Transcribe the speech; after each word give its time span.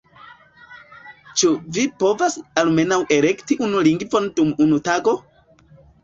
—Ĉu 1.41 1.49
vi 1.75 1.83
povas 2.03 2.37
almenaŭ 2.61 2.97
elekti 3.17 3.57
unu 3.67 3.83
lingvon 3.89 4.25
dum 4.39 4.49
unu 4.65 4.81
tago?! 4.89 5.15